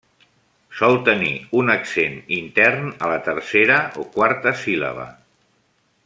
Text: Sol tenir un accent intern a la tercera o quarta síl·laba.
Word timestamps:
Sol 0.77 0.95
tenir 1.09 1.33
un 1.59 1.69
accent 1.73 2.17
intern 2.39 2.89
a 3.07 3.11
la 3.13 3.19
tercera 3.31 3.77
o 4.05 4.09
quarta 4.19 4.55
síl·laba. 4.67 5.07